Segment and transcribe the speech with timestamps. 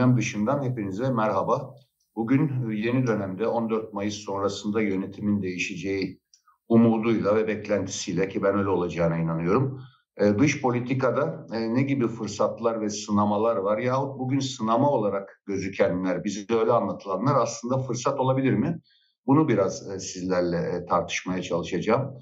[0.00, 1.74] gündem dışından hepinize merhaba.
[2.16, 6.20] Bugün yeni dönemde 14 Mayıs sonrasında yönetimin değişeceği
[6.68, 9.80] umuduyla ve beklentisiyle ki ben öyle olacağına inanıyorum.
[10.16, 16.24] E, dış politikada e, ne gibi fırsatlar ve sınamalar var yahut bugün sınama olarak gözükenler,
[16.24, 18.80] bize öyle anlatılanlar aslında fırsat olabilir mi?
[19.26, 22.14] Bunu biraz e, sizlerle e, tartışmaya çalışacağım.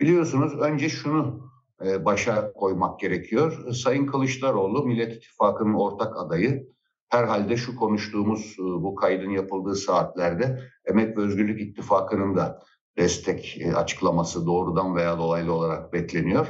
[0.00, 1.50] Biliyorsunuz önce şunu
[1.86, 3.72] e, başa koymak gerekiyor.
[3.72, 6.76] Sayın Kılıçdaroğlu Millet İttifakı'nın ortak adayı.
[7.08, 12.62] Herhalde şu konuştuğumuz e, bu kaydın yapıldığı saatlerde Emek ve Özgürlük İttifakı'nın da
[12.96, 16.46] destek e, açıklaması doğrudan veya dolaylı olarak bekleniyor.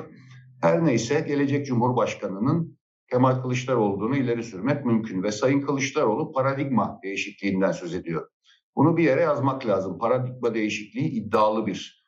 [0.63, 2.79] Her neyse gelecek Cumhurbaşkanı'nın
[3.11, 8.29] Kemal Kılıçdaroğlu'nu ileri sürmek mümkün ve Sayın Kılıçdaroğlu paradigma değişikliğinden söz ediyor.
[8.77, 9.99] Bunu bir yere yazmak lazım.
[9.99, 12.07] Paradigma değişikliği iddialı bir,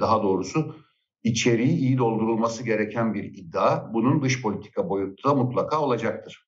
[0.00, 0.74] daha doğrusu
[1.22, 3.94] içeriği iyi doldurulması gereken bir iddia.
[3.94, 6.45] Bunun dış politika boyutu da mutlaka olacaktır.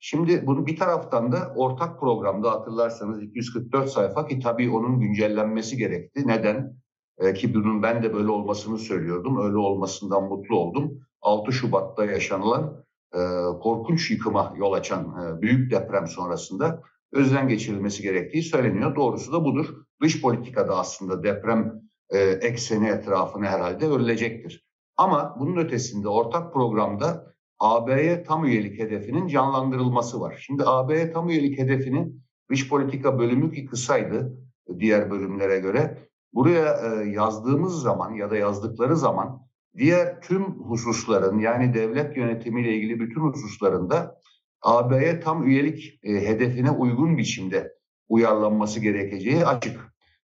[0.00, 6.26] Şimdi bunu bir taraftan da ortak programda hatırlarsanız 244 sayfa ki tabii onun güncellenmesi gerekti.
[6.26, 6.76] Neden?
[7.18, 9.46] Ee, ki bunun ben de böyle olmasını söylüyordum.
[9.46, 10.98] Öyle olmasından mutlu oldum.
[11.22, 12.84] 6 Şubat'ta yaşanılan
[13.14, 13.18] e,
[13.62, 18.96] korkunç yıkıma yol açan e, büyük deprem sonrasında özden geçirilmesi gerektiği söyleniyor.
[18.96, 19.66] Doğrusu da budur.
[20.02, 24.66] Dış politikada aslında deprem e, ekseni etrafına herhalde örülecektir.
[24.96, 30.44] Ama bunun ötesinde ortak programda AB'ye tam üyelik hedefinin canlandırılması var.
[30.46, 34.38] Şimdi AB'ye tam üyelik hedefinin dış politika bölümü ki kısaydı
[34.78, 35.98] diğer bölümlere göre.
[36.32, 39.42] Buraya e, yazdığımız zaman ya da yazdıkları zaman
[39.76, 44.20] diğer tüm hususların yani devlet yönetimiyle ilgili bütün hususlarında
[44.62, 47.72] AB'ye tam üyelik e, hedefine uygun biçimde
[48.08, 49.80] uyarlanması gerekeceği açık.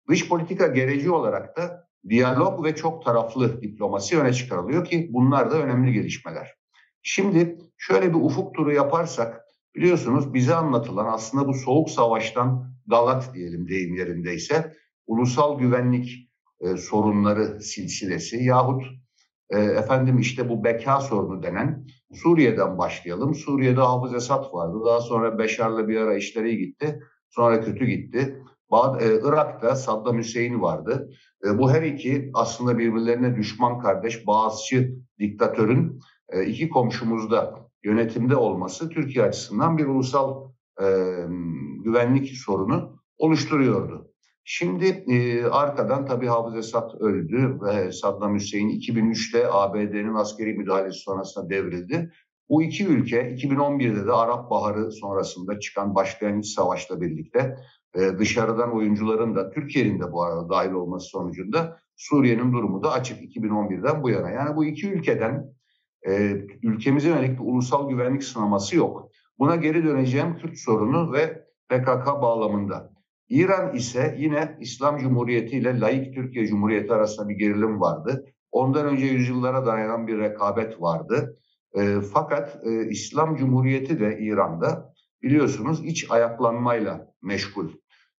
[0.09, 5.61] Dış politika gereci olarak da diyalog ve çok taraflı diplomasi öne çıkarılıyor ki bunlar da
[5.61, 6.62] önemli gelişmeler.
[7.03, 9.41] Şimdi şöyle bir ufuk turu yaparsak
[9.75, 14.73] biliyorsunuz bize anlatılan aslında bu soğuk savaştan galat diyelim deyim yerindeyse
[15.07, 16.29] ulusal güvenlik
[16.61, 18.83] e, sorunları silsilesi yahut
[19.49, 23.35] e, efendim işte bu beka sorunu denen Suriye'den başlayalım.
[23.35, 24.77] Suriye'de Hafız Esad vardı.
[24.85, 26.99] Daha sonra Beşar'la bir ara işleri gitti.
[27.29, 28.43] Sonra kötü gitti.
[28.99, 31.09] E, Irak'ta Saddam Hüseyin vardı.
[31.45, 35.99] E, bu her iki aslında birbirlerine düşman kardeş, Bağızçı diktatörün
[36.45, 40.49] iki komşumuzda yönetimde olması Türkiye açısından bir ulusal
[41.83, 44.13] güvenlik sorunu oluşturuyordu.
[44.45, 51.49] Şimdi e, arkadan tabii Hafız Esad öldü ve Saddam Hüseyin 2003'te ABD'nin askeri müdahalesi sonrasında
[51.49, 52.11] devrildi.
[52.49, 57.55] Bu iki ülke 2011'de de Arap Baharı sonrasında çıkan başlayan iç savaşla birlikte
[57.95, 63.35] e, dışarıdan oyuncuların da Türkiye'nin de bu arada dahil olması sonucunda Suriye'nin durumu da açık
[63.35, 64.29] 2011'den bu yana.
[64.29, 65.53] Yani bu iki ülkeden
[66.07, 66.11] e,
[66.63, 69.09] ülkemize yönelik bir ulusal güvenlik sınaması yok.
[69.39, 72.93] Buna geri döneceğim Kürt sorunu ve PKK bağlamında.
[73.29, 78.25] İran ise yine İslam Cumhuriyeti ile laik Türkiye Cumhuriyeti arasında bir gerilim vardı.
[78.51, 81.37] Ondan önce yüzyıllara dayanan bir rekabet vardı.
[81.73, 87.69] E, fakat e, İslam Cumhuriyeti de İran'da biliyorsunuz iç ayaklanmayla meşgul.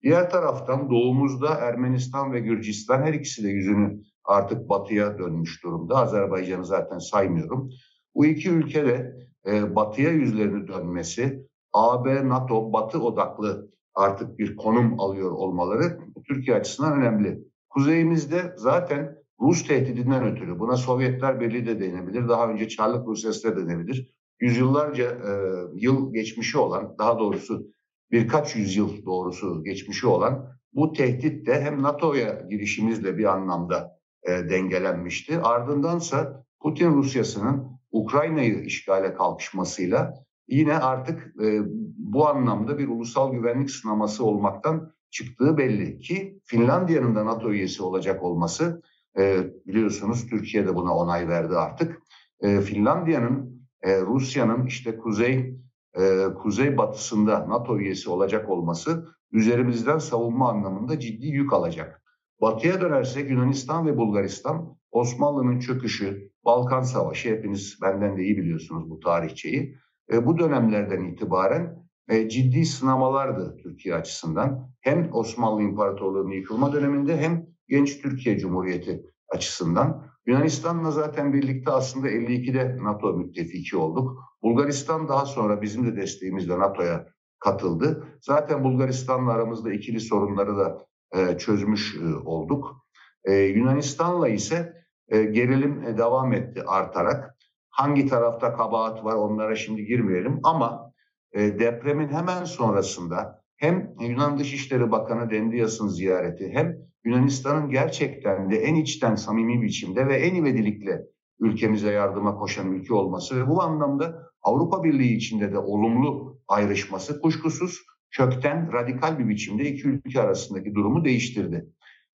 [0.03, 5.97] Diğer taraftan doğumuzda Ermenistan ve Gürcistan her ikisi de yüzünü artık batıya dönmüş durumda.
[5.97, 7.71] Azerbaycan'ı zaten saymıyorum.
[8.15, 15.31] Bu iki ülkede e, batıya yüzlerini dönmesi, AB, NATO, batı odaklı artık bir konum alıyor
[15.31, 15.99] olmaları
[16.29, 17.45] Türkiye açısından önemli.
[17.71, 23.57] Kuzeyimizde zaten Rus tehdidinden ötürü buna Sovyetler Birliği de denebilir, daha önce Çarlık Rusyası da
[23.57, 24.11] denebilir.
[24.41, 25.31] Yüzyıllarca e,
[25.75, 27.67] yıl geçmişi olan, daha doğrusu
[28.11, 35.41] birkaç yüzyıl doğrusu geçmişi olan bu tehdit de hem NATO'ya girişimizle bir anlamda e, dengelenmişti.
[35.41, 40.15] Ardındansa Putin Rusyası'nın Ukrayna'yı işgale kalkışmasıyla
[40.49, 41.61] yine artık e,
[41.97, 48.23] bu anlamda bir ulusal güvenlik sınaması olmaktan çıktığı belli ki Finlandiya'nın da NATO üyesi olacak
[48.23, 48.83] olması
[49.19, 52.03] e, biliyorsunuz Türkiye de buna onay verdi artık.
[52.41, 55.59] E, Finlandiya'nın e, Rusya'nın işte kuzey
[55.97, 62.04] e, kuzey batısında NATO üyesi olacak olması üzerimizden savunma anlamında ciddi yük alacak.
[62.41, 69.01] Batıya dönersek Yunanistan ve Bulgaristan Osmanlı'nın çöküşü, Balkan Savaşı hepiniz benden de iyi biliyorsunuz bu
[69.01, 69.77] tarihçeyi.
[70.13, 74.71] E, bu dönemlerden itibaren e, ciddi sınamalardı Türkiye açısından.
[74.81, 80.07] Hem Osmanlı İmparatorluğu'nun yıkılma döneminde hem genç Türkiye Cumhuriyeti açısından.
[80.27, 84.19] Yunanistan'la zaten birlikte aslında 52'de NATO müttefiki olduk.
[84.43, 87.07] Bulgaristan daha sonra bizim de desteğimizle NATO'ya
[87.39, 88.09] katıldı.
[88.21, 92.87] Zaten Bulgaristan'la aramızda ikili sorunları da e, çözmüş e, olduk.
[93.25, 97.37] E, Yunanistan'la ise gerilim devam etti artarak.
[97.71, 100.93] Hangi tarafta kabahat var onlara şimdi girmeyelim ama
[101.35, 109.15] depremin hemen sonrasında hem Yunan Dışişleri Bakanı Dendias'ın ziyareti hem Yunanistan'ın gerçekten de en içten
[109.15, 111.03] samimi biçimde ve en ivedilikle
[111.41, 117.79] ülkemize yardıma koşan ülke olması ve bu anlamda Avrupa Birliği içinde de olumlu ayrışması kuşkusuz
[118.15, 121.67] kökten radikal bir biçimde iki ülke arasındaki durumu değiştirdi.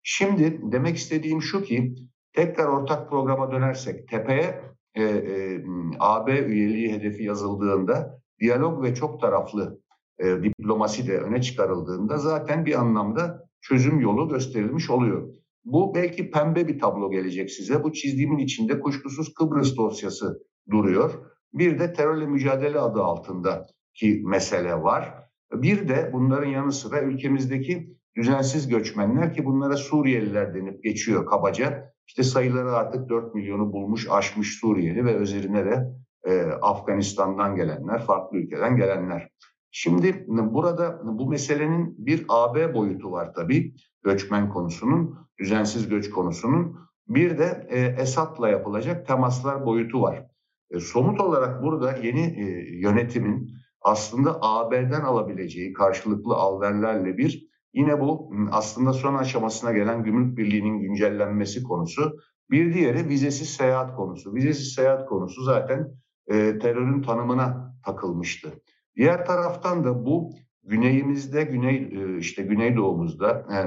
[0.03, 1.95] Şimdi demek istediğim şu ki
[2.33, 4.61] tekrar ortak programa dönersek tepeye
[4.95, 5.63] e, e,
[5.99, 9.81] AB üyeliği hedefi yazıldığında diyalog ve çok taraflı
[10.19, 15.33] e, diplomasi de öne çıkarıldığında zaten bir anlamda çözüm yolu gösterilmiş oluyor.
[15.65, 17.83] Bu belki pembe bir tablo gelecek size.
[17.83, 20.39] Bu çizdiğimin içinde kuşkusuz Kıbrıs dosyası
[20.71, 21.11] duruyor.
[21.53, 25.30] Bir de terörle mücadele adı altındaki mesele var.
[25.53, 31.91] Bir de bunların yanı sıra ülkemizdeki düzensiz göçmenler ki bunlara Suriyeliler denip geçiyor kabaca.
[32.07, 35.93] İşte sayıları artık 4 milyonu bulmuş, aşmış Suriyeli ve üzerine de
[36.23, 39.29] e, Afganistan'dan gelenler, farklı ülkeden gelenler.
[39.71, 43.73] Şimdi burada bu meselenin bir AB boyutu var tabii.
[44.03, 46.79] Göçmen konusunun, düzensiz göç konusunun.
[47.07, 50.27] Bir de e, Esad'la yapılacak temaslar boyutu var.
[50.71, 58.33] E, somut olarak burada yeni e, yönetimin aslında AB'den alabileceği karşılıklı alverlerle bir yine bu
[58.51, 62.19] aslında son aşamasına gelen gümrük birliğinin güncellenmesi konusu.
[62.51, 64.35] Bir diğeri vizesiz seyahat konusu.
[64.35, 65.91] Vizesiz seyahat konusu zaten
[66.27, 68.51] e, terörün tanımına takılmıştı.
[68.95, 73.57] Diğer taraftan da bu güneyimizde, güney e, işte güneydoğumuzda e,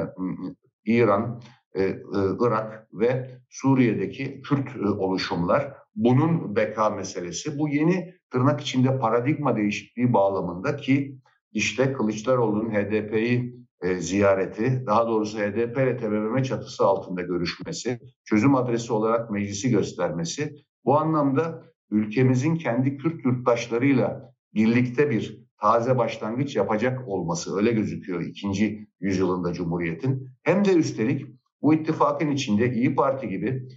[0.93, 1.41] İran,
[1.77, 1.97] e,
[2.41, 7.59] Irak ve Suriye'deki Kürt oluşumlar bunun beka meselesi.
[7.59, 11.19] Bu yeni tırnak içinde paradigma değişikliği bağlamında ki
[11.53, 13.65] işte Kılıçdaroğlu'nun HDP'yi
[13.99, 20.99] ziyareti, daha doğrusu HDP ile TBMM çatısı altında görüşmesi, çözüm adresi olarak meclisi göstermesi, bu
[20.99, 29.53] anlamda ülkemizin kendi Kürt yurttaşlarıyla birlikte bir taze başlangıç yapacak olması öyle gözüküyor ikinci yüzyılında
[29.53, 30.29] Cumhuriyet'in.
[30.43, 31.27] Hem de üstelik
[31.63, 33.69] bu ittifakın içinde İyi Parti gibi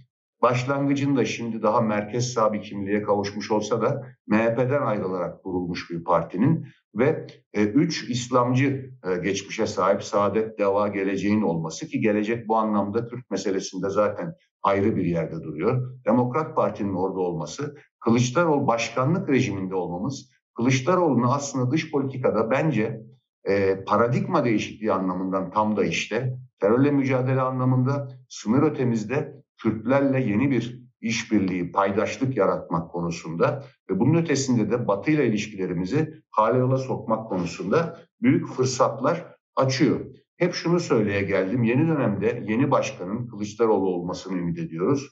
[0.42, 6.66] başlangıcında şimdi daha merkez sağ bir kimliğe kavuşmuş olsa da MHP'den ayrılarak kurulmuş bir partinin
[6.94, 13.06] ve e, üç İslamcı e, geçmişe sahip Saadet Deva geleceğin olması ki gelecek bu anlamda
[13.06, 15.98] Kürt meselesinde zaten ayrı bir yerde duruyor.
[16.06, 23.00] Demokrat Parti'nin orada olması, Kılıçdaroğlu başkanlık rejiminde olmamız Kılıçdaroğlu'nu aslında dış politikada bence
[23.44, 30.88] e, paradigma değişikliği anlamından tam da işte terörle mücadele anlamında sınır ötemizde Kürtlerle yeni bir
[31.00, 37.98] işbirliği, paydaşlık yaratmak konusunda ve bunun ötesinde de Batı ile ilişkilerimizi hale yola sokmak konusunda
[38.22, 40.00] büyük fırsatlar açıyor.
[40.36, 41.62] Hep şunu söyleye geldim.
[41.62, 45.10] Yeni dönemde yeni başkanın Kılıçdaroğlu olmasını ümit ediyoruz.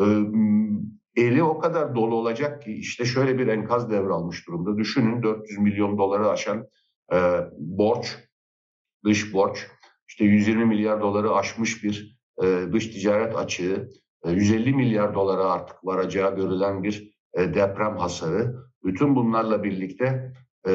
[0.00, 0.04] Ee,
[1.16, 4.78] eli o kadar dolu olacak ki işte şöyle bir enkaz devralmış durumda.
[4.78, 6.66] Düşünün 400 milyon doları aşan
[7.12, 7.16] e,
[7.58, 8.16] borç,
[9.04, 9.66] dış borç,
[10.08, 13.88] işte 120 milyar doları aşmış bir e, dış ticaret açığı,
[14.24, 18.56] e, 150 milyar dolara artık varacağı görülen bir e, deprem hasarı.
[18.84, 20.32] Bütün bunlarla birlikte
[20.66, 20.72] e,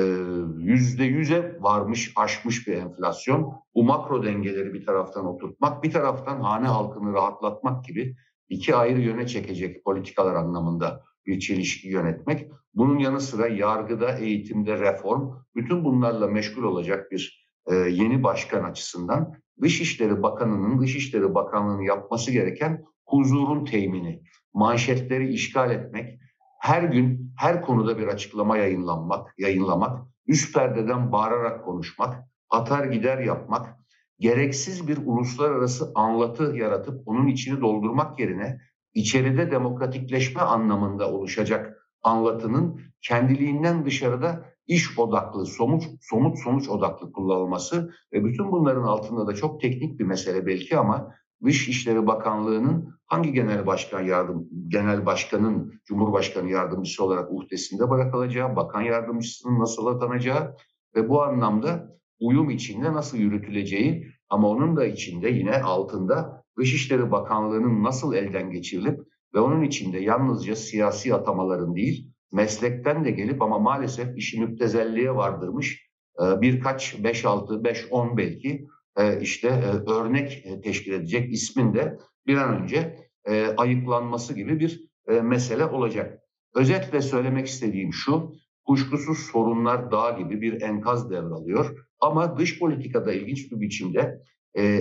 [0.57, 3.53] yüzde yüze varmış, aşmış bir enflasyon.
[3.75, 8.15] Bu makro dengeleri bir taraftan oturtmak, bir taraftan hane halkını rahatlatmak gibi
[8.49, 12.51] iki ayrı yöne çekecek politikalar anlamında bir çelişki yönetmek.
[12.73, 19.33] Bunun yanı sıra yargıda, eğitimde reform, bütün bunlarla meşgul olacak bir e, yeni başkan açısından
[19.61, 26.19] Dışişleri Bakanı'nın Dışişleri Bakanlığı'nın yapması gereken huzurun temini, manşetleri işgal etmek,
[26.59, 33.75] her gün her konuda bir açıklama yayınlanmak, yayınlamak, üst perdeden bağırarak konuşmak, atar gider yapmak,
[34.19, 38.59] gereksiz bir uluslararası anlatı yaratıp onun içini doldurmak yerine
[38.93, 48.25] içeride demokratikleşme anlamında oluşacak anlatının kendiliğinden dışarıda iş odaklı, somut, somut sonuç odaklı kullanılması ve
[48.25, 51.13] bütün bunların altında da çok teknik bir mesele belki ama
[51.45, 59.59] Dışişleri Bakanlığı'nın hangi genel başkan yardım genel başkanın Cumhurbaşkanı yardımcısı olarak uhdesinde bırakılacağı, bakan yardımcısının
[59.59, 60.55] nasıl atanacağı
[60.95, 67.83] ve bu anlamda uyum içinde nasıl yürütüleceği ama onun da içinde yine altında Dışişleri Bakanlığı'nın
[67.83, 68.99] nasıl elden geçirilip
[69.35, 75.89] ve onun içinde yalnızca siyasi atamaların değil, meslekten de gelip ama maalesef işi müptezelliğe vardırmış
[76.21, 81.97] e, birkaç 5-6, 5-10 belki e, işte e, örnek teşkil edecek ismin de
[82.27, 83.03] bir an önce
[83.57, 86.19] ayıklanması gibi bir mesele olacak.
[86.55, 88.33] Özetle söylemek istediğim şu,
[88.65, 91.87] kuşkusuz sorunlar dağ gibi bir enkaz devralıyor.
[91.99, 94.21] Ama dış politikada ilginç bir biçimde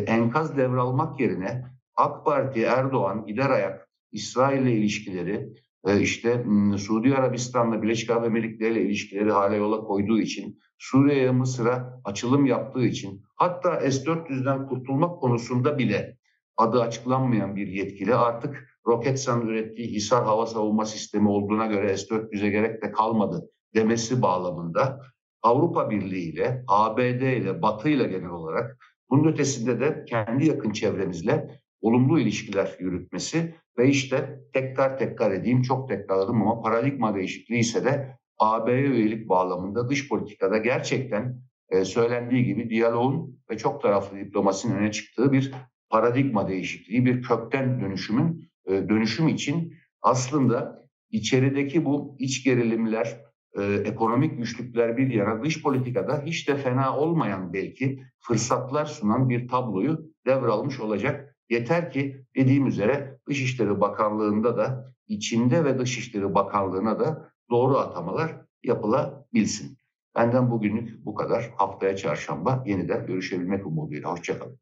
[0.07, 1.65] enkaz devralmak yerine
[1.97, 5.49] AK Parti Erdoğan gider ayak İsrail ile ilişkileri
[6.01, 12.01] işte m, Suudi Arabistan'la Birleşik Arap Emirlikleri ile ilişkileri hala yola koyduğu için, Suriye'ye Mısır'a
[12.05, 16.17] açılım yaptığı için, hatta S-400'den kurtulmak konusunda bile
[16.57, 22.83] adı açıklanmayan bir yetkili artık Roketsan'ın ürettiği Hisar hava savunma sistemi olduğuna göre S-400'e gerek
[22.83, 25.01] de kalmadı demesi bağlamında
[25.43, 28.79] Avrupa Birliği ile, ABD ile, Batı ile genel olarak
[29.11, 35.89] bunun ötesinde de kendi yakın çevremizle olumlu ilişkiler yürütmesi ve işte tekrar tekrar edeyim çok
[35.89, 42.71] tekrarladım ama paradigma değişikliği ise de AB'ye üyelik bağlamında dış politikada gerçekten e, söylendiği gibi
[42.71, 45.53] diyaloğun ve çok taraflı diplomasinin öne çıktığı bir
[45.91, 53.21] paradigma değişikliği, bir kökten dönüşümün e, dönüşüm için aslında içerideki bu iç gerilimler,
[53.59, 59.49] e, ekonomik güçlükler bir yana dış politikada hiç de fena olmayan belki fırsatlar sunan bir
[59.49, 61.37] tabloyu devralmış olacak.
[61.51, 69.79] Yeter ki dediğim üzere Dışişleri Bakanlığı'nda da içinde ve Dışişleri Bakanlığı'na da doğru atamalar yapılabilsin.
[70.15, 71.51] Benden bugünlük bu kadar.
[71.57, 74.11] Haftaya çarşamba yeniden görüşebilmek umuduyla.
[74.13, 74.59] Hoşçakalın.